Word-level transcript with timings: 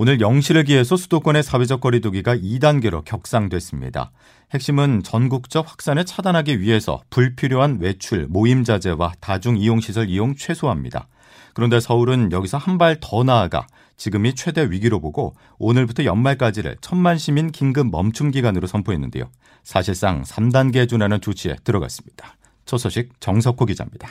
오늘 0.00 0.18
0시를 0.18 0.64
기해서 0.64 0.96
수도권의 0.96 1.42
사회적 1.42 1.80
거리두기가 1.80 2.36
2단계로 2.36 3.04
격상됐습니다. 3.04 4.12
핵심은 4.54 5.02
전국적 5.02 5.68
확산을 5.68 6.04
차단하기 6.04 6.60
위해서 6.60 7.02
불필요한 7.10 7.80
외출, 7.80 8.28
모임 8.28 8.62
자제와 8.62 9.14
다중 9.18 9.56
이용 9.56 9.80
시설 9.80 10.08
이용 10.08 10.36
최소화입니다. 10.36 11.08
그런데 11.52 11.80
서울은 11.80 12.30
여기서 12.30 12.58
한 12.58 12.78
발 12.78 12.98
더 13.00 13.24
나아가 13.24 13.66
지금이 13.96 14.36
최대 14.36 14.70
위기로 14.70 15.00
보고 15.00 15.34
오늘부터 15.58 16.04
연말까지를 16.04 16.76
천만 16.80 17.18
시민 17.18 17.50
긴급 17.50 17.90
멈춤 17.90 18.30
기간으로 18.30 18.68
선포했는데요. 18.68 19.24
사실상 19.64 20.22
3단계에 20.22 20.88
준하는 20.88 21.20
조치에 21.20 21.56
들어갔습니다. 21.64 22.36
첫 22.66 22.78
소식 22.78 23.20
정석호 23.20 23.66
기자입니다. 23.66 24.08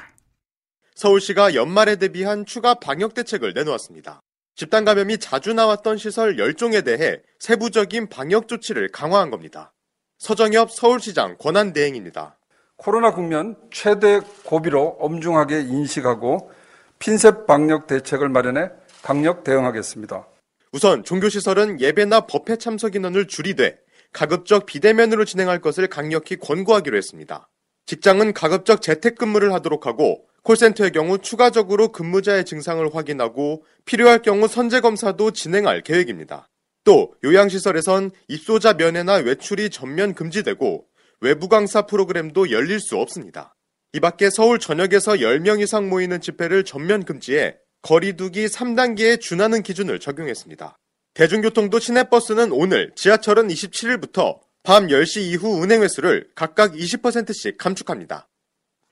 서울시가 0.95 1.55
연말에 1.55 1.95
대비한 1.95 2.45
추가 2.45 2.73
방역 2.73 3.13
대책을 3.13 3.53
내놓았습니다. 3.53 4.19
집단 4.57 4.85
감염이 4.85 5.19
자주 5.19 5.53
나왔던 5.53 5.99
시설 5.99 6.37
10종에 6.37 6.83
대해 6.83 7.21
세부적인 7.37 8.09
방역 8.09 8.47
조치를 8.47 8.89
강화한 8.91 9.29
겁니다. 9.29 9.71
서정엽 10.17 10.71
서울시장 10.71 11.37
권한 11.37 11.73
대행입니다. 11.73 12.39
코로나 12.75 13.13
국면 13.13 13.55
최대 13.71 14.19
고비로 14.45 14.97
엄중하게 14.99 15.61
인식하고 15.61 16.49
핀셋 16.97 17.45
방역 17.45 17.85
대책을 17.85 18.29
마련해 18.29 18.71
강력 19.03 19.43
대응하겠습니다. 19.43 20.27
우선 20.71 21.03
종교시설은 21.03 21.79
예배나 21.79 22.21
법회 22.21 22.55
참석 22.55 22.95
인원을 22.95 23.27
줄이되 23.27 23.77
가급적 24.11 24.65
비대면으로 24.65 25.25
진행할 25.25 25.61
것을 25.61 25.85
강력히 25.85 26.35
권고하기로 26.35 26.97
했습니다. 26.97 27.47
직장은 27.85 28.33
가급적 28.33 28.81
재택근무를 28.81 29.53
하도록 29.53 29.85
하고 29.85 30.26
콜센터의 30.47 30.91
경우 30.91 31.17
추가적으로 31.17 31.91
근무자의 31.91 32.45
증상을 32.45 32.95
확인하고 32.95 33.65
필요할 33.83 34.21
경우 34.21 34.47
선제 34.47 34.79
검사도 34.79 35.31
진행할 35.31 35.83
계획입니다. 35.83 36.47
또 36.85 37.13
요양시설에선 37.25 38.11
입소자 38.29 38.75
면회나 38.75 39.15
외출이 39.15 39.69
전면 39.69 40.13
금지되고 40.13 40.85
외부 41.19 41.49
강사 41.49 41.81
프로그램도 41.81 42.49
열릴 42.51 42.79
수 42.79 42.95
없습니다. 42.95 43.55
이 43.91 43.99
밖에 43.99 44.29
서울 44.29 44.57
전역에서 44.57 45.15
10명 45.15 45.59
이상 45.59 45.89
모이는 45.89 46.21
집회를 46.21 46.63
전면 46.63 47.03
금지해 47.03 47.57
거리두기 47.81 48.45
3단계에 48.45 49.19
준하는 49.19 49.63
기준을 49.63 49.99
적용했습니다. 49.99 50.77
대중교통도 51.13 51.79
시내버스는 51.79 52.53
오늘, 52.53 52.93
지하철은 52.95 53.49
27일부터 53.49 54.39
밤 54.63 54.87
10시 54.87 55.23
이후 55.23 55.59
운행 55.59 55.83
횟수를 55.83 56.29
각각 56.35 56.71
20%씩 56.71 57.57
감축합니다. 57.57 58.29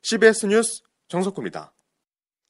CBS 0.02 0.48
뉴스 0.48 0.85
정석구입니다. 1.08 1.72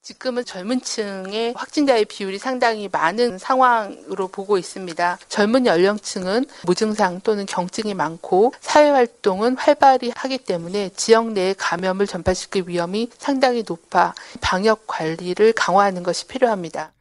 지금은 0.06 0.46
젊은 0.46 0.82
층의 0.82 1.54
확진자의 1.56 2.06
비율이 2.06 2.38
상당히 2.38 2.88
많은 2.92 3.40
상황으로 3.40 4.28
보고 4.28 4.60
있습니다. 4.60 5.18
젊은 5.28 5.66
연령층은 5.66 6.46
무증상 6.64 7.22
또는 7.22 7.48
경증이 7.48 7.96
많고 7.96 8.54
사회활동은 8.62 9.58
활발히 9.58 10.12
하기 10.16 10.38
때문에 10.38 10.90
지역 10.96 11.32
내에 11.32 11.56
감염을 11.58 12.06
전파시킬 12.06 12.66
위험이 12.68 13.10
상당히 13.18 13.64
높아 13.68 14.14
방역 14.42 14.86
관리를 14.86 15.54
강화하는 15.54 16.04
것이 16.04 16.28
필요합니다. 16.28 16.92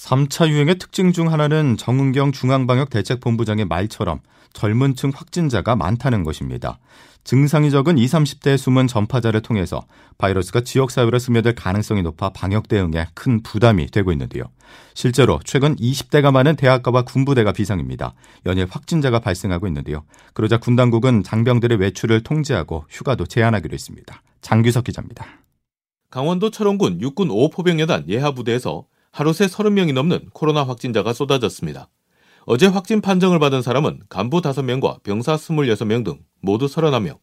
3차 0.00 0.48
유행의 0.48 0.78
특징 0.78 1.12
중 1.12 1.30
하나는 1.30 1.76
정은경 1.76 2.32
중앙방역대책본부장의 2.32 3.66
말처럼 3.66 4.20
젊은 4.54 4.94
층 4.94 5.12
확진자가 5.14 5.76
많다는 5.76 6.24
것입니다. 6.24 6.78
증상이 7.22 7.70
적은 7.70 7.98
20, 7.98 8.18
30대의 8.18 8.56
숨은 8.56 8.86
전파자를 8.86 9.42
통해서 9.42 9.82
바이러스가 10.16 10.62
지역사회로 10.62 11.18
스며들 11.18 11.54
가능성이 11.54 12.00
높아 12.00 12.30
방역 12.30 12.66
대응에 12.68 13.08
큰 13.12 13.42
부담이 13.42 13.88
되고 13.88 14.10
있는데요. 14.12 14.44
실제로 14.94 15.38
최근 15.44 15.76
20대가 15.76 16.32
많은 16.32 16.56
대학가와 16.56 17.02
군부대가 17.02 17.52
비상입니다. 17.52 18.14
연일 18.46 18.66
확진자가 18.70 19.18
발생하고 19.20 19.66
있는데요. 19.66 20.04
그러자 20.32 20.56
군 20.56 20.76
당국은 20.76 21.22
장병들의 21.22 21.78
외출을 21.78 22.22
통제하고 22.22 22.86
휴가도 22.88 23.26
제한하기로 23.26 23.74
했습니다. 23.74 24.22
장규석 24.40 24.84
기자입니다. 24.84 25.26
강원도 26.08 26.50
철원군 26.50 27.02
육군 27.02 27.28
5포병여단 27.28 28.08
예하부대에서 28.08 28.86
하루 29.12 29.32
새 29.32 29.46
30명이 29.46 29.92
넘는 29.92 30.28
코로나 30.32 30.62
확진자가 30.62 31.12
쏟아졌습니다. 31.12 31.88
어제 32.46 32.66
확진 32.66 33.00
판정을 33.00 33.38
받은 33.38 33.62
사람은 33.62 34.00
간부 34.08 34.40
5명과 34.40 35.02
병사 35.02 35.36
26명 35.36 36.04
등 36.04 36.20
모두 36.40 36.66
31명. 36.66 37.18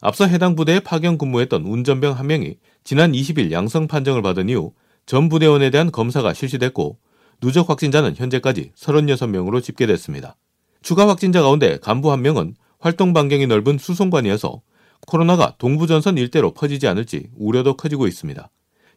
앞서 0.00 0.26
해당 0.26 0.54
부대에 0.54 0.80
파견 0.80 1.18
근무했던 1.18 1.64
운전병 1.64 2.16
1명이 2.16 2.58
지난 2.84 3.12
20일 3.12 3.52
양성 3.52 3.86
판정을 3.86 4.22
받은 4.22 4.48
이후 4.48 4.72
전 5.06 5.28
부대원에 5.28 5.70
대한 5.70 5.90
검사가 5.90 6.34
실시됐고 6.34 6.98
누적 7.40 7.68
확진자는 7.68 8.16
현재까지 8.16 8.72
36명으로 8.76 9.62
집계됐습니다. 9.62 10.36
추가 10.82 11.08
확진자 11.08 11.42
가운데 11.42 11.78
간부 11.78 12.08
1명은 12.10 12.54
활동 12.78 13.12
반경이 13.12 13.46
넓은 13.46 13.78
수송관이어서 13.78 14.62
코로나가 15.06 15.54
동부전선 15.58 16.18
일대로 16.18 16.52
퍼지지 16.52 16.86
않을지 16.86 17.28
우려도 17.36 17.76
커지고 17.76 18.06
있습니다. 18.06 18.50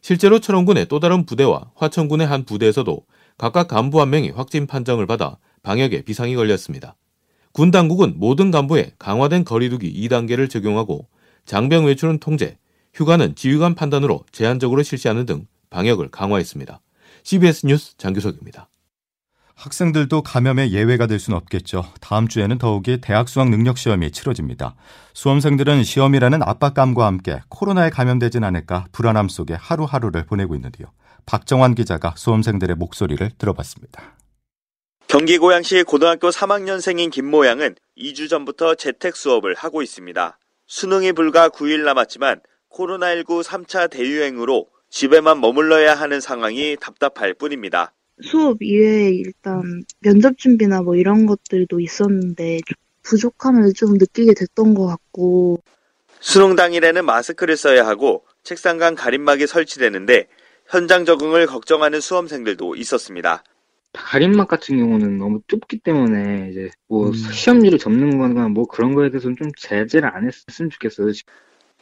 실제로 0.04 0.38
철원군의 0.38 0.88
또 0.88 1.00
다른 1.00 1.24
부대와 1.24 1.70
화천군의 1.76 2.26
한 2.26 2.44
부대에서도 2.44 3.06
각각 3.38 3.68
간부 3.68 4.02
한 4.02 4.10
명이 4.10 4.32
확진 4.32 4.66
판정을 4.66 5.06
받아 5.06 5.38
방역에 5.62 6.02
비상이 6.02 6.34
걸렸습니다. 6.34 6.94
군 7.52 7.70
당국은 7.70 8.18
모든 8.18 8.50
간부에 8.50 8.92
강화된 8.98 9.44
거리두기 9.44 9.90
2단계를 10.06 10.50
적용하고 10.50 11.08
장병 11.46 11.86
외출은 11.86 12.18
통제, 12.18 12.58
휴가는 12.92 13.34
지휘관 13.34 13.76
판단으로 13.76 14.26
제한적으로 14.30 14.82
실시하는 14.82 15.24
등 15.24 15.46
방역을 15.70 16.10
강화했습니다. 16.10 16.82
CBS 17.22 17.64
뉴스 17.64 17.96
장규석입니다. 17.96 18.68
학생들도 19.56 20.22
감염의 20.22 20.72
예외가 20.72 21.06
될 21.06 21.18
수는 21.18 21.36
없겠죠. 21.38 21.84
다음 22.00 22.28
주에는 22.28 22.58
더욱이 22.58 23.00
대학 23.00 23.28
수학 23.28 23.48
능력 23.48 23.78
시험이 23.78 24.10
치러집니다. 24.10 24.74
수험생들은 25.14 25.84
시험이라는 25.84 26.42
압박감과 26.42 27.06
함께 27.06 27.40
코로나에 27.48 27.90
감염되진 27.90 28.44
않을까 28.44 28.86
불안함 28.92 29.28
속에 29.28 29.54
하루하루를 29.54 30.26
보내고 30.26 30.54
있는데요. 30.56 30.88
박정환 31.26 31.74
기자가 31.74 32.14
수험생들의 32.16 32.76
목소리를 32.76 33.30
들어봤습니다. 33.38 34.16
경기 35.06 35.38
고양시 35.38 35.84
고등학교 35.84 36.30
3학년생인 36.30 37.10
김모 37.10 37.46
양은 37.46 37.76
2주 37.96 38.28
전부터 38.28 38.74
재택 38.74 39.16
수업을 39.16 39.54
하고 39.54 39.82
있습니다. 39.82 40.38
수능이 40.66 41.12
불과 41.12 41.48
9일 41.48 41.84
남았지만 41.84 42.40
코로나19 42.72 43.44
3차 43.44 43.88
대유행으로 43.90 44.66
집에만 44.90 45.40
머물러야 45.40 45.94
하는 45.94 46.20
상황이 46.20 46.76
답답할 46.80 47.34
뿐입니다. 47.34 47.92
수업 48.22 48.62
이외에 48.62 49.10
일단 49.10 49.84
면접 50.00 50.38
준비나 50.38 50.82
뭐 50.82 50.96
이런 50.96 51.26
것들도 51.26 51.80
있었는데 51.80 52.60
부족함을 53.02 53.72
좀 53.74 53.94
느끼게 53.94 54.34
됐던 54.34 54.74
것 54.74 54.86
같고 54.86 55.62
수능 56.20 56.56
당일에는 56.56 57.04
마스크를 57.04 57.56
써야 57.56 57.86
하고 57.86 58.24
책상 58.44 58.78
간 58.78 58.94
가림막이 58.94 59.46
설치되는데 59.46 60.28
현장 60.66 61.04
적응을 61.04 61.46
걱정하는 61.46 62.00
수험생들도 62.00 62.76
있었습니다. 62.76 63.44
가림막 63.92 64.48
같은 64.48 64.78
경우는 64.78 65.18
너무 65.18 65.40
좁기 65.46 65.78
때문에 65.78 66.48
이제 66.50 66.70
뭐 66.88 67.08
음. 67.08 67.12
시험지를 67.12 67.78
접는 67.78 68.18
거나 68.18 68.48
뭐 68.48 68.66
그런 68.66 68.94
거에 68.94 69.10
대해서는 69.10 69.36
좀 69.36 69.50
제재를 69.56 70.08
안 70.14 70.26
했으면 70.26 70.70
좋겠어요. 70.70 71.12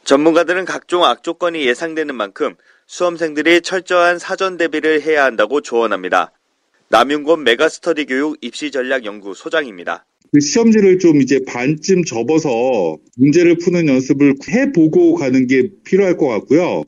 전문가들은 0.03 0.65
각종 0.65 1.05
악조건이 1.05 1.65
예상되는 1.65 2.13
만큼 2.15 2.55
수험생들이 2.93 3.61
철저한 3.61 4.19
사전 4.19 4.55
대비를 4.55 5.01
해야 5.01 5.23
한다고 5.23 5.61
조언합니다. 5.61 6.31
남윤곤 6.89 7.43
메가스터디 7.43 8.05
교육 8.05 8.37
입시 8.41 8.69
전략 8.69 9.03
연구 9.05 9.33
소장입니다. 9.33 10.05
그 10.31 10.39
시험지를 10.39 10.99
좀 10.99 11.19
이제 11.19 11.39
반쯤 11.47 12.03
접어서 12.03 12.97
문제를 13.17 13.57
푸는 13.57 13.87
연습을 13.87 14.35
해보고 14.47 15.15
가는 15.15 15.47
게 15.47 15.69
필요할 15.83 16.17
것 16.17 16.27
같고요. 16.27 16.83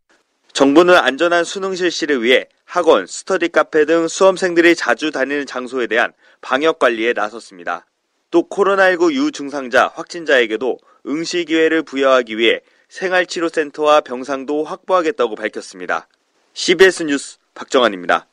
정부는 0.53 0.93
안전한 0.93 1.43
수능 1.43 1.73
실시를 1.73 2.21
위해 2.21 2.45
학원, 2.65 3.07
스터디 3.07 3.47
카페 3.47 3.85
등 3.85 4.07
수험생들이 4.07 4.75
자주 4.75 5.09
다니는 5.09 5.47
장소에 5.47 5.87
대한 5.87 6.13
방역 6.39 6.77
관리에 6.77 7.13
나섰습니다. 7.13 7.87
또 8.29 8.47
코로나19 8.47 9.11
유증상자, 9.13 9.91
확진자에게도 9.95 10.77
응시 11.07 11.45
기회를 11.45 11.81
부여하기 11.81 12.37
위해 12.37 12.61
생활치료센터와 12.95 14.01
병상도 14.01 14.63
확보하겠다고 14.63 15.35
밝혔습니다. 15.35 16.07
CBS 16.53 17.03
뉴스 17.03 17.37
박정환입니다. 17.53 18.27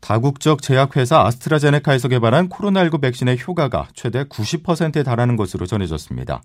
다국적 0.00 0.60
제약회사 0.62 1.22
아스트라제네카에서 1.22 2.08
개발한 2.08 2.50
코로나19 2.50 3.00
백신의 3.00 3.38
효과가 3.40 3.88
최대 3.94 4.24
90%에 4.24 5.02
달하는 5.02 5.34
것으로 5.36 5.66
전해졌습니다. 5.66 6.42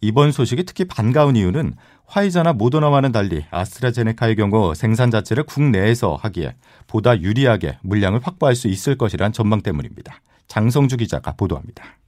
이번 0.00 0.32
소식이 0.32 0.64
특히 0.64 0.84
반가운 0.84 1.34
이유는 1.36 1.74
화이자나 2.06 2.52
모더나와는 2.52 3.12
달리 3.12 3.44
아스트라제네카의 3.50 4.36
경우 4.36 4.74
생산 4.74 5.10
자체를 5.10 5.42
국내에서 5.42 6.14
하기에 6.14 6.54
보다 6.86 7.20
유리하게 7.20 7.78
물량을 7.82 8.20
확보할 8.22 8.54
수 8.54 8.68
있을 8.68 8.96
것이란 8.96 9.32
전망 9.32 9.60
때문입니다. 9.60 10.20
장성주 10.46 10.96
기자가 10.96 11.32
보도합니다. 11.32 11.99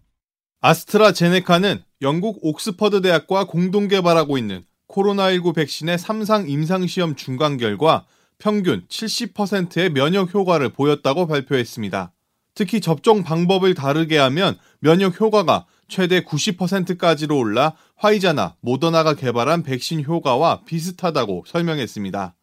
아스트라제네카는 0.64 1.82
영국 2.02 2.38
옥스퍼드 2.40 3.02
대학과 3.02 3.46
공동 3.46 3.88
개발하고 3.88 4.38
있는 4.38 4.64
코로나19 4.86 5.56
백신의 5.56 5.98
3상 5.98 6.48
임상시험 6.48 7.16
중간 7.16 7.56
결과 7.56 8.04
평균 8.38 8.86
70%의 8.86 9.90
면역 9.90 10.32
효과를 10.32 10.68
보였다고 10.68 11.26
발표했습니다. 11.26 12.12
특히 12.54 12.80
접종 12.80 13.24
방법을 13.24 13.74
다르게 13.74 14.18
하면 14.18 14.56
면역 14.78 15.20
효과가 15.20 15.66
최대 15.88 16.20
90%까지로 16.20 17.36
올라 17.36 17.72
화이자나 17.96 18.54
모더나가 18.60 19.14
개발한 19.14 19.64
백신 19.64 20.04
효과와 20.04 20.62
비슷하다고 20.64 21.44
설명했습니다. 21.48 22.36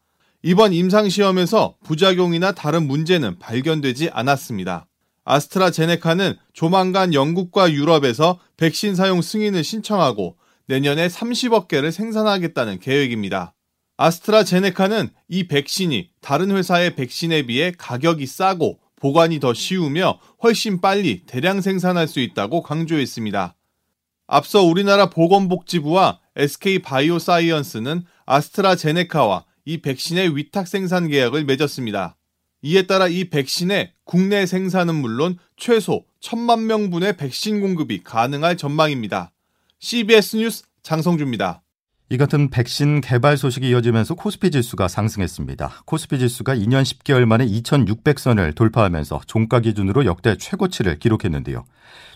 이번 0.43 0.73
임상시험에서 0.73 1.75
부작용이나 1.85 2.51
다른 2.51 2.85
문제는 2.85 3.39
발견되지 3.39 4.09
않았습니다. 4.11 4.88
아스트라제네카는 5.29 6.37
조만간 6.53 7.13
영국과 7.13 7.71
유럽에서 7.71 8.39
백신 8.57 8.95
사용 8.95 9.21
승인을 9.21 9.63
신청하고 9.63 10.37
내년에 10.65 11.07
30억 11.07 11.67
개를 11.67 11.91
생산하겠다는 11.91 12.79
계획입니다. 12.79 13.53
아스트라제네카는 13.97 15.09
이 15.27 15.47
백신이 15.47 16.09
다른 16.21 16.49
회사의 16.49 16.95
백신에 16.95 17.43
비해 17.43 17.71
가격이 17.77 18.25
싸고 18.25 18.79
보관이 18.95 19.39
더 19.39 19.53
쉬우며 19.53 20.19
훨씬 20.41 20.81
빨리 20.81 21.23
대량 21.27 21.61
생산할 21.61 22.07
수 22.07 22.19
있다고 22.19 22.63
강조했습니다. 22.63 23.55
앞서 24.25 24.63
우리나라 24.63 25.11
보건복지부와 25.11 26.19
SK 26.37 26.79
바이오사이언스는 26.79 28.03
아스트라제네카와 28.25 29.45
이 29.65 29.81
백신의 29.81 30.35
위탁 30.35 30.67
생산 30.67 31.07
계약을 31.07 31.45
맺었습니다. 31.45 32.15
이에 32.61 32.83
따라 32.83 33.07
이 33.07 33.29
백신의 33.29 33.93
국내 34.03 34.45
생산은 34.45 34.95
물론 34.95 35.37
최소 35.55 36.03
1천만 36.21 36.63
명분의 36.63 37.15
백신 37.15 37.61
공급이 37.61 38.03
가능할 38.03 38.57
전망입니다. 38.57 39.31
CBS 39.79 40.35
뉴스 40.37 40.63
장성주입니다. 40.83 41.61
이 42.11 42.17
같은 42.17 42.49
백신 42.49 43.01
개발 43.01 43.37
소식이 43.37 43.69
이어지면서 43.69 44.15
코스피 44.15 44.49
지수가 44.49 44.87
상승했습니다. 44.87 45.83
코스피 45.85 46.17
지수가 46.17 46.55
2년 46.55 46.81
10개월 46.81 47.25
만에 47.25 47.45
2,600선을 47.45 48.55
돌파하면서 48.55 49.21
종가 49.27 49.59
기준으로 49.59 50.05
역대 50.05 50.35
최고치를 50.35 50.97
기록했는데요. 50.97 51.65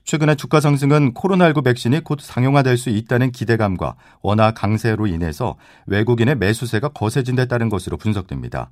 최근의 0.04 0.36
주가 0.38 0.60
상승은 0.62 1.14
코로나19 1.14 1.64
백신이 1.64 2.04
곧 2.04 2.20
상용화될 2.22 2.76
수 2.76 2.90
있다는 2.90 3.32
기대감과 3.32 3.96
원화 4.24 4.52
강세로 4.52 5.06
인해서 5.06 5.58
외국인의 5.86 6.38
매수세가 6.38 6.90
거세진 6.90 7.36
데 7.36 7.46
따른 7.46 7.70
것으로 7.70 7.98
분석됩니다. 7.98 8.72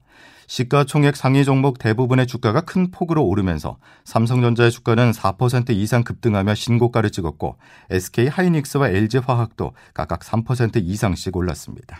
시가총액 0.51 1.15
상위 1.15 1.45
종목 1.45 1.79
대부분의 1.79 2.27
주가가 2.27 2.59
큰 2.59 2.91
폭으로 2.91 3.23
오르면서 3.23 3.77
삼성전자의 4.03 4.69
주가는 4.69 5.11
4% 5.11 5.69
이상 5.69 6.03
급등하며 6.03 6.55
신고가를 6.55 7.09
찍었고 7.09 7.55
SK 7.89 8.27
하이닉스와 8.27 8.89
LG 8.89 9.19
화학도 9.19 9.71
각각 9.93 10.19
3% 10.19 10.83
이상씩 10.83 11.37
올랐습니다. 11.37 11.97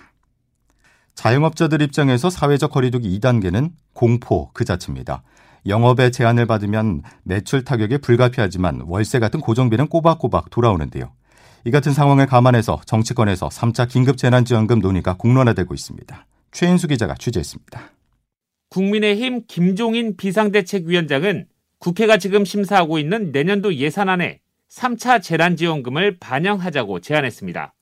자영업자들 1.15 1.81
입장에서 1.81 2.29
사회적 2.29 2.73
거리두기 2.73 3.17
2단계는 3.21 3.71
공포 3.93 4.51
그 4.51 4.65
자체입니다. 4.65 5.23
영업에 5.65 6.11
제한을 6.11 6.45
받으면 6.45 7.03
매출 7.23 7.63
타격이 7.63 7.99
불가피하지만 7.99 8.83
월세 8.85 9.19
같은 9.19 9.39
고정비는 9.39 9.87
꼬박꼬박 9.87 10.49
돌아오는데요. 10.49 11.13
이 11.63 11.71
같은 11.71 11.93
상황을 11.93 12.25
감안해서 12.25 12.81
정치권에서 12.85 13.47
3차 13.47 13.87
긴급재난지원금 13.87 14.79
논의가 14.79 15.13
공론화되고 15.13 15.73
있습니다. 15.73 16.25
최인수 16.51 16.89
기자가 16.89 17.15
취재했습니다. 17.15 17.91
국민의힘 18.71 19.41
김종인 19.47 20.15
비상대책위원장은 20.15 21.45
국회가 21.77 22.17
지금 22.17 22.45
심사하고 22.45 22.99
있는 22.99 23.31
내년도 23.33 23.75
예산안에 23.75 24.39
3차 24.69 25.21
재난지원금을 25.21 26.17
반영하자고 26.19 27.01
제안했습니다. 27.01 27.73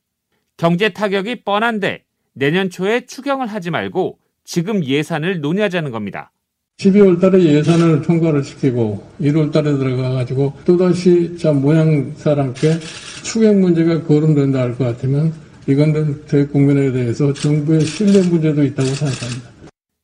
경제 0.57 0.89
타격이 0.89 1.43
뻔한데 1.43 2.03
내년 2.33 2.71
초에 2.71 3.05
추경을 3.05 3.45
하지 3.47 3.69
말고 3.69 4.17
지금 4.43 4.83
예산을 4.83 5.41
논의하자는 5.41 5.91
겁니다. 5.91 6.31
12월 6.77 7.21
달에 7.21 7.43
예산을 7.43 8.01
통과를 8.01 8.43
시키고 8.43 9.03
1월 9.21 9.51
달에 9.51 9.77
들어가가지고 9.77 10.53
또다시 10.65 11.37
자 11.37 11.51
모양사람께 11.51 12.79
추경 13.23 13.61
문제가 13.61 14.03
거론된다 14.03 14.61
할 14.61 14.75
것 14.75 14.85
같으면 14.85 15.33
이건 15.67 16.25
대국민에 16.25 16.91
대해서 16.91 17.31
정부의 17.31 17.81
신뢰 17.81 18.23
문제도 18.23 18.63
있다고 18.63 18.89
생각합니다. 18.89 19.58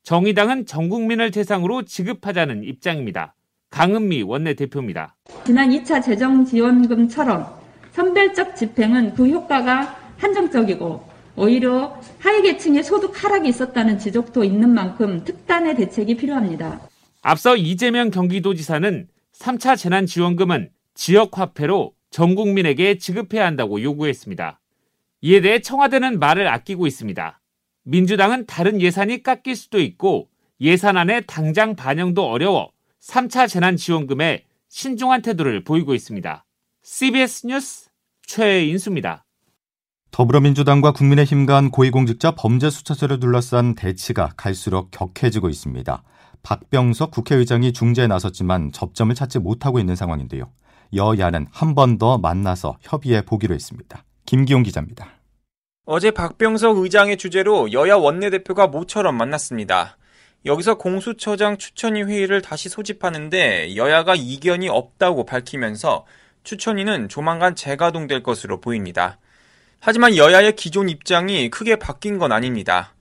정의당은 0.05 0.67
전 0.67 0.87
국민을 0.87 1.31
대상으로 1.31 1.81
지급하자는 1.81 2.63
입장입니다. 2.63 3.33
강은미 3.71 4.21
원내대표입니다. 4.21 5.15
지난 5.43 5.71
2차 5.71 6.03
재정지원금처럼 6.03 7.47
선별적 7.91 8.55
집행은 8.55 9.15
그 9.15 9.27
효과가 9.27 9.97
한정적이고 10.17 11.09
오히려 11.35 11.99
하위 12.19 12.43
계층의 12.43 12.83
소득 12.83 13.11
하락이 13.23 13.49
있었다는 13.49 13.97
지적도 13.97 14.43
있는 14.43 14.69
만큼 14.69 15.23
특단의 15.23 15.75
대책이 15.75 16.17
필요합니다. 16.17 16.87
앞서 17.23 17.55
이재명 17.55 18.11
경기도지사는 18.11 19.07
3차 19.33 19.75
재난지원금은 19.75 20.69
지역화폐로 20.93 21.93
전 22.11 22.35
국민에게 22.35 22.99
지급해야 22.99 23.43
한다고 23.43 23.81
요구했습니다. 23.81 24.61
이에 25.21 25.41
대해 25.41 25.59
청와대는 25.61 26.19
말을 26.19 26.47
아끼고 26.47 26.85
있습니다. 26.85 27.41
민주당은 27.85 28.45
다른 28.47 28.81
예산이 28.81 29.23
깎일 29.23 29.55
수도 29.55 29.79
있고 29.79 30.27
예산안에 30.59 31.21
당장 31.21 31.75
반영도 31.75 32.25
어려워 32.27 32.71
3차 33.01 33.47
재난지원금에 33.47 34.45
신중한 34.69 35.21
태도를 35.21 35.63
보이고 35.63 35.93
있습니다. 35.93 36.45
CBS 36.83 37.47
뉴스 37.47 37.89
최인수입니다. 38.25 39.25
더불어민주당과 40.11 40.93
국민의힘 40.93 41.45
간 41.45 41.69
고위공직자 41.69 42.31
범죄 42.31 42.69
수차례를 42.69 43.19
둘러싼 43.19 43.75
대치가 43.75 44.31
갈수록 44.37 44.89
격해지고 44.91 45.49
있습니다. 45.49 46.03
박병석 46.41 47.11
국회의장이 47.11 47.73
중재에 47.73 48.07
나섰지만 48.07 48.71
접점을 48.71 49.13
찾지 49.13 49.39
못하고 49.39 49.79
있는 49.79 49.95
상황인데요. 49.95 50.51
여야는 50.93 51.47
한 51.51 51.75
번 51.75 51.97
더 51.97 52.17
만나서 52.17 52.77
협의해 52.81 53.23
보기로 53.23 53.53
했습니다. 53.53 54.03
김기용 54.25 54.63
기자입니다. 54.63 55.14
어제 55.87 56.09
박병석 56.09 56.77
의장의 56.77 57.17
주재로 57.17 57.71
여야 57.71 57.95
원내대표가 57.95 58.65
모처럼 58.65 59.15
만났습니다. 59.17 59.97
여기서 60.43 60.79
공수처장 60.79 61.59
추천위 61.59 62.01
회의를 62.01 62.41
다시 62.41 62.69
소집하는데 62.69 63.75
여야가 63.75 64.15
이견이 64.15 64.67
없다고 64.67 65.25
밝히면서 65.25 66.05
추천위는 66.43 67.07
조만간 67.07 67.55
재가동될 67.55 68.23
것으로 68.23 68.61
보입니다. 68.61 69.19
하지만 69.79 70.17
여야의 70.17 70.55
기존 70.55 70.89
입장이 70.89 71.51
크게 71.51 71.75
바뀐 71.75 72.17
건 72.17 72.31
아닙니다. 72.31 72.95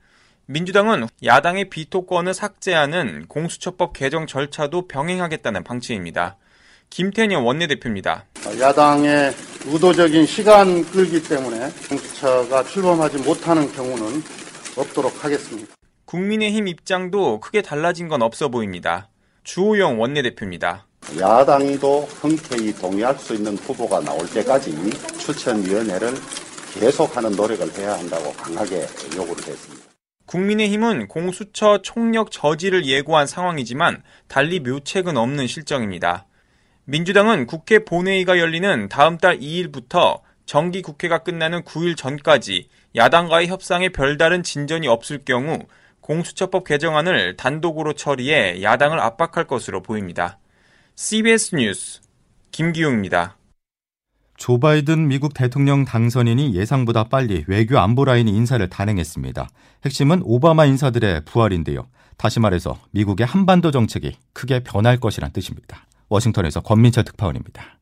민주당은 0.45 1.07
야당의 1.25 1.71
비토권을 1.71 2.35
삭제하는 2.35 3.25
공수처법 3.29 3.95
개정 3.95 4.26
절차도 4.26 4.88
병행하겠다는 4.88 5.64
방침입니다. 5.64 6.37
김태년 6.91 7.45
원내대표입니다. 7.45 8.26
야당의 8.61 9.33
의도적인 9.66 10.26
시간 10.26 10.85
끌기 10.90 11.23
때문에 11.23 11.71
공수처가 11.88 12.64
출범하지 12.64 13.18
못하는 13.18 13.73
경우는 13.73 14.23
없도록 14.76 15.25
하겠습니다. 15.25 15.75
국민의힘 16.04 16.68
입장도 16.68 17.40
크게 17.40 17.62
달라진 17.62 18.09
건 18.09 18.21
없어 18.21 18.49
보입니다. 18.49 19.09
주호영 19.42 19.99
원내대표입니다. 19.99 20.87
야당도 21.18 22.02
흔쾌히 22.21 22.75
동의할 22.75 23.16
수 23.18 23.35
있는 23.35 23.56
후보가 23.56 24.00
나올 24.00 24.28
때까지 24.28 24.73
추천위원회를 25.18 26.12
계속하는 26.75 27.33
노력을 27.33 27.66
해야 27.78 27.99
한다고 27.99 28.33
강하게 28.33 28.87
요구를 29.16 29.44
했습니다. 29.47 29.85
국민의힘은 30.26 31.09
공수처 31.09 31.80
총력 31.83 32.30
저지를 32.30 32.87
예고한 32.87 33.26
상황이지만 33.26 34.02
달리 34.28 34.61
묘책은 34.61 35.16
없는 35.16 35.47
실정입니다. 35.47 36.26
민주당은 36.87 37.47
국회 37.47 37.79
본회의가 37.79 38.38
열리는 38.38 38.88
다음 38.91 39.17
달 39.17 39.38
2일부터 39.38 40.21
정기 40.45 40.83
국회가 40.83 41.19
끝나는 41.23 41.62
9일 41.62 41.97
전까지 41.97 42.69
야당과의 42.95 43.49
협상에 43.49 43.88
별다른 43.88 44.43
진전이 44.43 44.87
없을 44.87 45.25
경우 45.25 45.59
공수처법 46.03 46.64
개정안을 46.64 47.37
단독으로 47.37 47.95
처리해 47.95 48.62
야당을 48.62 49.00
압박할 49.00 49.47
것으로 49.47 49.83
보입니다. 49.83 50.38
CBS 50.95 51.55
뉴스 51.55 52.00
김기웅입니다. 52.50 53.38
조 54.37 54.61
바이든 54.61 55.09
미국 55.09 55.33
대통령 55.33 55.87
당선인이 55.87 56.55
예상보다 56.55 57.05
빨리 57.05 57.45
외교 57.47 57.79
안보 57.79 58.05
라인 58.05 58.29
인사를 58.29 58.69
단행했습니다. 58.69 59.49
핵심은 59.87 60.21
오바마 60.23 60.67
인사들의 60.67 61.23
부활인데요. 61.25 61.88
다시 62.19 62.41
말해서 62.41 62.79
미국의 62.91 63.26
한반도 63.26 63.71
정책이 63.71 64.19
크게 64.35 64.61
변할 64.61 64.99
것이란 64.99 65.33
뜻입니다. 65.33 65.87
워싱턴에서 66.14 66.61
권민철 66.61 67.04
특파원입니다. 67.04 67.78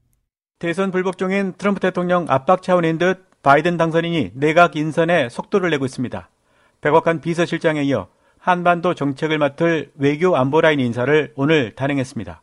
대선 0.58 0.90
불복 0.90 1.18
중인 1.18 1.54
트럼프 1.58 1.80
대통령 1.80 2.26
압박 2.28 2.62
차원인 2.62 2.98
듯 2.98 3.26
바이든 3.42 3.76
당선인이 3.76 4.32
내각 4.34 4.76
인선에 4.76 5.28
속도를 5.28 5.70
내고 5.70 5.84
있습니다. 5.84 6.28
백악관 6.80 7.20
비서실장에 7.20 7.82
이어 7.82 8.08
한반도 8.38 8.94
정책을 8.94 9.38
맡을 9.38 9.92
외교 9.96 10.36
안보라인 10.36 10.80
인사를 10.80 11.32
오늘 11.36 11.74
단행했습니다. 11.74 12.42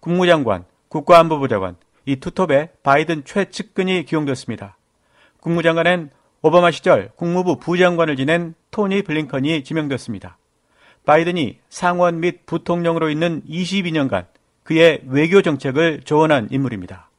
국무장관, 0.00 0.64
국가안보부 0.88 1.48
장관, 1.48 1.76
이 2.06 2.16
투톱에 2.16 2.70
바이든 2.82 3.24
최측근이 3.24 4.04
기용됐습니다. 4.04 4.76
국무장관은 5.40 6.10
오바마 6.42 6.70
시절 6.70 7.10
국무부 7.16 7.58
부장관을 7.58 8.16
지낸 8.16 8.54
토니 8.70 9.02
블링컨이 9.02 9.64
지명됐습니다. 9.64 10.36
바이든이 11.06 11.58
상원 11.68 12.20
및 12.20 12.46
부통령으로 12.46 13.10
있는 13.10 13.42
22년간 13.48 14.26
그의 14.64 15.02
외교 15.06 15.42
정책을 15.42 16.00
조언한 16.04 16.48
인물입니다. 16.50 17.10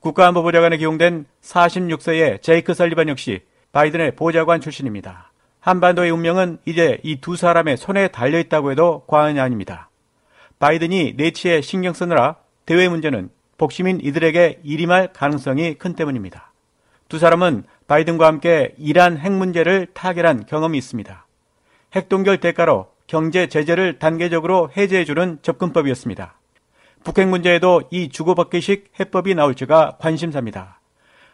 국가안보부 0.00 0.50
장관에 0.50 0.76
기용된 0.78 1.26
46세의 1.42 2.42
제이크 2.42 2.74
설리반 2.74 3.08
역시 3.08 3.42
바이든의 3.72 4.16
보좌관 4.16 4.60
출신입니다. 4.60 5.30
한반도의 5.60 6.10
운명은 6.10 6.58
이제 6.64 6.98
이 7.02 7.20
두 7.20 7.36
사람의 7.36 7.76
손에 7.76 8.08
달려 8.08 8.38
있다고 8.38 8.70
해도 8.70 9.04
과언이 9.06 9.38
아닙니다. 9.40 9.90
바이든이 10.58 11.14
내치에 11.16 11.60
신경 11.60 11.92
쓰느라 11.92 12.36
대외 12.64 12.88
문제는 12.88 13.30
복심인 13.58 14.00
이들에게 14.00 14.60
일임할 14.62 15.12
가능성이 15.12 15.74
큰 15.74 15.94
때문입니다. 15.94 16.52
두 17.08 17.18
사람은 17.18 17.64
바이든과 17.88 18.26
함께 18.26 18.74
이란 18.78 19.18
핵 19.18 19.32
문제를 19.32 19.88
타결한 19.92 20.46
경험이 20.46 20.78
있습니다. 20.78 21.26
핵 21.94 22.08
동결 22.08 22.38
대가로 22.38 22.88
경제 23.06 23.48
제재를 23.48 23.98
단계적으로 23.98 24.70
해제해주는 24.76 25.38
접근법이었습니다. 25.42 26.34
북핵 27.06 27.28
문제에도 27.28 27.82
이 27.92 28.08
주고받기식 28.08 28.90
해법이 28.98 29.36
나올지가 29.36 29.96
관심사입니다. 30.00 30.80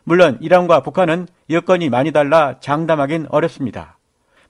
물론 0.05 0.37
이란과 0.43 0.83
북한은 0.83 1.27
여건이 1.49 1.89
많이 1.89 2.13
달라 2.13 2.61
장담하긴 2.61 3.29
어렵습니다. 3.31 3.97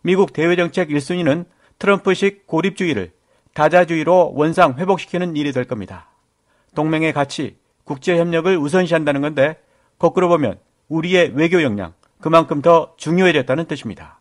미국 0.01 0.33
대외정책 0.33 0.89
1순위는 0.89 1.45
트럼프식 1.79 2.49
고립주의를 2.49 3.13
다자주의로 3.55 4.33
원상 4.35 4.79
회복시키는 4.79 5.37
일이 5.37 5.53
될 5.53 5.65
겁니다. 5.65 6.09
동맹의 6.75 7.13
가치, 7.13 7.57
국제협력을 7.85 8.57
우선시한다는 8.59 9.21
건데 9.21 9.63
거꾸로 10.01 10.29
보면 10.29 10.59
우리의 10.89 11.35
외교 11.37 11.63
역량 11.63 11.95
그만큼 12.21 12.63
더 12.63 12.95
중요해졌다는 12.97 13.67
뜻입니다. 13.67 14.19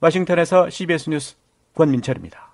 워싱턴에서 0.00 0.70
CBS 0.70 1.10
뉴스 1.10 1.36
권민철입니다. 1.74 2.47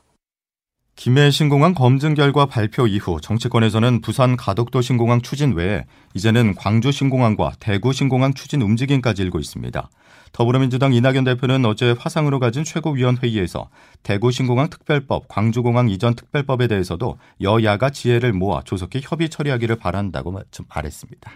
김해 0.97 1.31
신공항 1.31 1.75
검증 1.75 2.15
결과 2.15 2.47
발표 2.47 2.87
이후 2.87 3.21
정치권에서는 3.21 4.01
부산 4.01 4.37
가덕도 4.37 4.81
신공항 4.81 5.23
추진 5.23 5.53
외에 5.55 5.85
이제는 6.15 6.55
광주 6.55 6.93
신공항과 6.93 7.55
대구 7.59 7.93
신공항 7.93 8.33
추진 8.33 8.63
움직임까지 8.63 9.23
일고 9.23 9.41
있습니다. 9.41 9.91
더불어민주당 10.33 10.93
이낙연 10.93 11.25
대표는 11.25 11.65
어제 11.65 11.95
화상으로 11.99 12.39
가진 12.39 12.65
최고위원회의에서 12.65 13.69
대구 14.03 14.31
신공항 14.31 14.69
특별법, 14.71 15.27
광주공항 15.29 15.89
이전 15.89 16.15
특별법에 16.15 16.69
대해서도 16.69 17.19
여야가 17.41 17.91
지혜를 17.91 18.33
모아 18.33 18.63
조속히 18.63 19.01
협의 19.03 19.29
처리하기를 19.29 19.77
바란다고 19.77 20.41
말했습니다. 20.69 21.31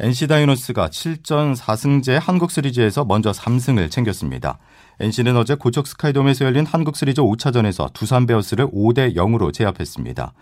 NC 0.00 0.26
다이노스가 0.26 0.88
7전 0.88 1.56
4승제 1.56 2.18
한국 2.20 2.50
시리즈에서 2.50 3.04
먼저 3.04 3.30
3승을 3.30 3.90
챙겼습니다. 3.90 4.58
NC는 5.00 5.36
어제 5.36 5.54
고척 5.54 5.86
스카이돔에서 5.86 6.44
열린 6.44 6.66
한국 6.66 6.96
시리즈 6.96 7.20
5차전에서 7.20 7.92
두산 7.92 8.26
베어스를 8.26 8.68
5대 8.68 9.16
0으로 9.16 9.52
제압했습니다. 9.52 10.32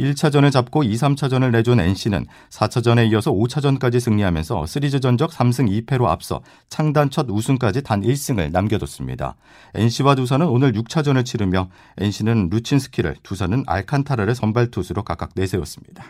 1차전을 0.00 0.52
잡고 0.52 0.84
2, 0.84 0.94
3차전을 0.94 1.50
내준 1.50 1.80
NC는 1.80 2.26
4차전에 2.50 3.10
이어서 3.10 3.32
5차전까지 3.32 3.98
승리하면서 4.00 4.66
시리즈 4.66 5.00
전적 5.00 5.30
3승 5.30 5.86
2패로 5.86 6.06
앞서 6.06 6.42
창단 6.68 7.10
첫 7.10 7.26
우승까지 7.28 7.82
단 7.82 8.02
1승을 8.02 8.52
남겨뒀습니다. 8.52 9.36
NC와 9.74 10.14
두산은 10.14 10.46
오늘 10.46 10.72
6차전을 10.72 11.24
치르며 11.24 11.70
NC는 11.98 12.50
루친스키를, 12.50 13.16
두산은 13.22 13.64
알칸타라를 13.66 14.34
선발 14.34 14.70
투수로 14.70 15.02
각각 15.02 15.30
내세웠습니다. 15.34 16.04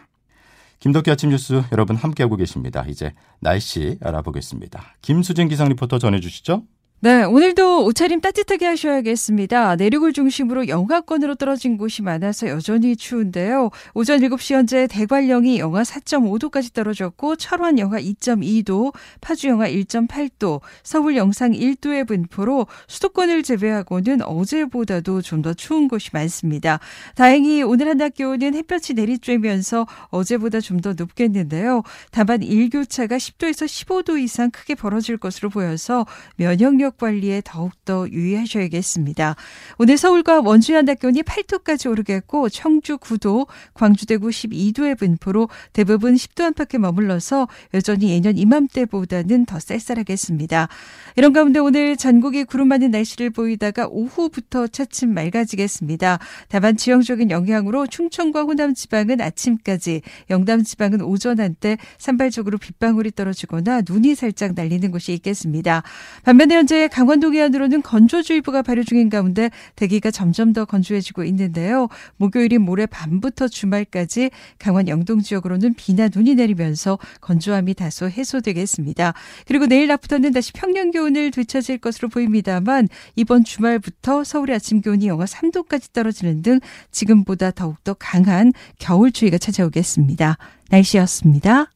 김덕기 0.81 1.11
아침 1.11 1.31
뉴스 1.31 1.63
여러분 1.73 1.97
함께하고 1.97 2.37
계십니다. 2.37 2.85
이제 2.89 3.15
날씨 3.41 3.99
알아보겠습니다. 4.03 4.97
김수진 5.01 5.49
기상 5.49 5.69
리포터 5.69 5.99
전해주시죠. 5.99 6.63
네, 7.01 7.23
오늘도 7.25 7.85
옷차림 7.85 8.21
따뜻하게 8.23 8.65
하셔야겠습니다. 8.67 9.77
내륙을 9.77 10.15
중심으로 10.15 10.67
영하권으로 10.67 11.35
떨어진 11.35 11.77
곳이 11.77 12.01
많아서 12.03 12.49
여전히 12.49 12.97
추운데요. 12.97 13.69
오전 13.93 14.21
7시 14.21 14.55
현재 14.55 14.87
대관령이 14.89 15.59
영하 15.59 15.83
4.5도까지 15.83 16.73
떨어졌고 16.73 17.37
철원 17.37 17.79
영하 17.79 18.01
2.2도, 18.01 18.95
파주 19.21 19.47
영하 19.49 19.69
1.8도, 19.69 20.63
서울 20.83 21.17
영상 21.17 21.53
1도의 21.53 22.09
분포로 22.09 22.67
수도권을 22.89 23.43
제외하고는 23.43 24.23
어제보다도 24.23 25.21
좀 25.23 25.43
더 25.43 25.53
추운 25.53 25.87
곳이 25.89 26.09
많습니다. 26.15 26.81
다행히 27.15 27.63
오늘 27.63 27.89
한낮 27.89 28.15
기온은 28.15 28.55
햇볕이 28.55 28.95
내리쬐면서 28.95 29.87
어제보다 30.09 30.61
좀 30.61 30.81
더 30.81 30.95
높겠는데요. 30.95 31.83
다만 32.11 32.43
일교차가 32.43 33.19
10도에서 33.19 33.67
15도 33.67 34.19
이상 34.19 34.51
크게 34.51 34.75
벌어질 34.75 35.19
것으로 35.19 35.51
보여서 35.51 36.07
면역력 36.37 36.86
면역 36.87 36.99
관리에 36.99 37.43
더욱더 37.45 38.09
유의하셔야겠습니다. 38.09 39.35
오늘 39.79 39.97
서울과 39.97 40.41
원주의 40.41 40.77
한낮 40.77 41.01
기온이 41.01 41.23
8도까지 41.23 41.91
오르겠고 41.91 42.49
청주 42.49 42.97
9도, 42.99 43.49
광주 43.75 44.07
대구 44.07 44.29
12도의 44.29 44.97
분포로 44.97 45.49
대부분 45.73 46.15
10도 46.15 46.45
안팎에 46.45 46.79
머물러서 46.79 47.49
여전히 47.75 48.11
예년 48.11 48.39
이맘때보다는 48.39 49.47
더 49.47 49.59
쌀쌀하겠습니다. 49.59 50.69
이런 51.17 51.33
가운데 51.33 51.59
오늘 51.59 51.97
전국이 51.97 52.45
구름 52.45 52.69
많은 52.69 52.91
날씨를 52.93 53.31
보이다가 53.31 53.89
오후부터 53.89 54.69
차츰 54.69 55.13
맑아지겠습니다. 55.13 56.19
다만 56.49 56.77
지형적인 56.77 57.31
영향으로 57.31 57.87
충청과 57.87 58.43
호남 58.43 58.75
지방은 58.75 59.21
아침까지, 59.21 60.03
영남 60.31 60.63
지방은 60.63 61.01
오전 61.01 61.41
한때 61.41 61.79
산발적으로 61.99 62.59
빗방울이 62.59 63.11
떨어지거나 63.13 63.83
눈이 63.89 64.15
살짝 64.15 64.53
날리는 64.55 64.91
곳이 64.91 65.13
있겠습니다. 65.15 65.83
반면에 66.23 66.55
현재 66.55 66.76
현재 66.77 66.89
강원도 66.89 67.31
기안으로는 67.31 67.81
건조주의보가 67.81 68.61
발효 68.61 68.85
중인 68.85 69.09
가운데 69.09 69.51
대기가 69.77 70.11
점점 70.11 70.53
더 70.53 70.67
건조해지고 70.67 71.25
있는데요. 71.25 71.89
목요일인 72.19 72.61
모레 72.61 72.85
밤부터 72.85 73.49
주말까지 73.49 74.31
강원 74.59 74.87
영동 74.87 75.23
지역으로는 75.23 75.73
비나 75.75 76.09
눈이 76.15 76.35
내리면서 76.35 76.99
건조함이 77.23 77.73
다소 77.75 78.11
해소되겠습니다. 78.11 79.15
그리고 79.47 79.67
내일 79.67 79.87
낮부터는 79.87 80.33
다시 80.33 80.53
평년 80.53 80.91
기온을 80.91 81.31
되찾을 81.31 81.79
것으로 81.79 82.11
보입니다만 82.11 82.89
이번 83.17 83.45
주말부터 83.45 84.23
서울의 84.25 84.57
아침 84.57 84.83
기온이 84.83 85.07
영하 85.07 85.25
3도까지 85.25 85.95
떨어지는 85.95 86.43
등 86.43 86.61
지금보다 86.91 87.53
더욱더 87.53 87.95
강한 87.95 88.53
겨울 88.79 89.13
추위가 89.13 89.39
찾아오겠습니다. 89.39 90.37
날씨였습니다. 90.69 91.71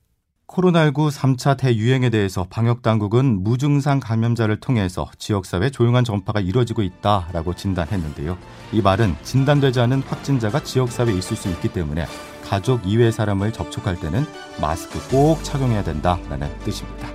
코로나19 0.51 1.11
3차 1.11 1.57
대유행에 1.57 2.11
대해서 2.11 2.47
방역당국은 2.51 3.45
무증상 3.45 4.01
감염자를 4.01 4.59
통해서 4.59 5.09
지역사회 5.19 5.71
조용한 5.71 6.05
전파가 6.05 6.41
이루어지고 6.41 6.83
있다라고 6.83 7.55
진단했는데요. 7.55 8.37
이 8.73 8.83
말은 8.83 9.17
진단되지 9.23 9.81
않은 9.81 10.03
확진자가 10.03 10.63
지역사회에 10.63 11.15
있을 11.15 11.37
수 11.37 11.49
있기 11.49 11.69
때문에 11.69 12.07
가족 12.45 12.81
이외 12.85 13.13
사람을 13.13 13.53
접촉할 13.53 13.99
때는 14.01 14.27
마스크 14.61 14.99
꼭 15.09 15.43
착용해야 15.45 15.85
된다라는 15.85 16.49
뜻입니다. 16.65 17.09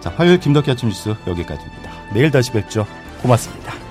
자, 0.00 0.10
화요일 0.16 0.40
김덕기 0.40 0.70
아침 0.70 0.88
뉴스 0.88 1.14
여기까지입니다. 1.26 1.90
내일 2.14 2.30
다시 2.30 2.50
뵙죠. 2.50 2.86
고맙습니다. 3.20 3.89